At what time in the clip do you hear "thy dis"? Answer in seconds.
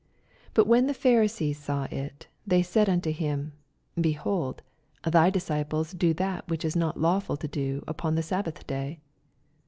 5.05-5.47